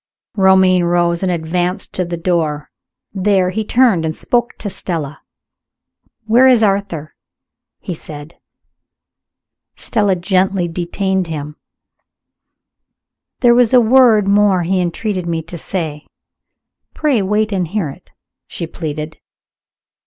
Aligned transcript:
Romayne 0.35 0.83
rose, 0.85 1.21
and 1.21 1.31
advanced 1.31 1.93
to 1.93 2.03
the 2.03 2.17
door. 2.17 2.71
There, 3.13 3.51
he 3.51 3.63
turned, 3.63 4.03
and 4.03 4.15
spoke 4.15 4.57
to 4.57 4.67
Stella. 4.67 5.21
"Where 6.25 6.47
is 6.47 6.63
Arthur?" 6.63 7.13
he 7.77 7.93
said. 7.93 8.39
Stella 9.75 10.15
gently 10.15 10.67
detained 10.67 11.27
him. 11.27 11.55
"There 13.41 13.53
was 13.53 13.73
one 13.73 13.91
word 13.91 14.27
more 14.27 14.63
he 14.63 14.81
entreated 14.81 15.27
me 15.27 15.43
to 15.43 15.55
say 15.55 16.07
pray 16.95 17.21
wait 17.21 17.51
and 17.51 17.67
hear 17.67 17.89
it," 17.91 18.09
she 18.47 18.65
pleaded. 18.65 19.17